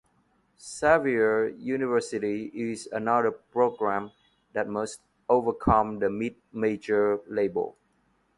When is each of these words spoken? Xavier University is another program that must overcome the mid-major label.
Xavier 0.59 1.49
University 1.49 2.45
is 2.55 2.87
another 2.91 3.29
program 3.29 4.11
that 4.53 4.67
must 4.67 5.01
overcome 5.29 5.99
the 5.99 6.09
mid-major 6.09 7.19
label. 7.27 7.77